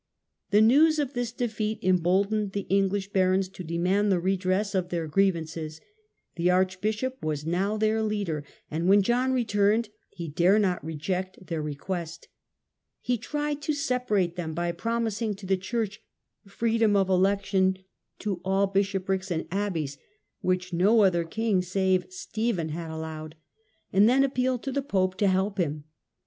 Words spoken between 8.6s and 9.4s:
and when John